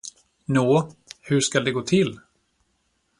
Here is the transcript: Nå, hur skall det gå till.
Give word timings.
Nå, 0.45 0.91
hur 1.21 1.39
skall 1.41 1.63
det 1.65 1.71
gå 1.71 1.81
till. 1.81 2.19